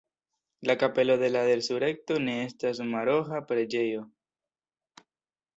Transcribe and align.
La 0.69 0.75
Kapelo 0.83 1.17
de 1.23 1.29
la 1.33 1.43
Resurekto 1.49 2.17
ne 2.29 2.35
estas 2.47 2.81
paroĥa 2.95 3.45
preĝejo. 3.53 4.03